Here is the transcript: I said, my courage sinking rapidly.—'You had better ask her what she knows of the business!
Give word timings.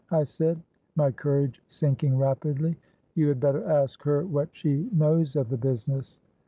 I 0.09 0.23
said, 0.23 0.59
my 0.95 1.11
courage 1.11 1.61
sinking 1.67 2.17
rapidly.—'You 2.17 3.27
had 3.27 3.39
better 3.39 3.63
ask 3.69 4.01
her 4.01 4.25
what 4.25 4.49
she 4.51 4.89
knows 4.91 5.35
of 5.35 5.49
the 5.49 5.57
business! 5.57 6.19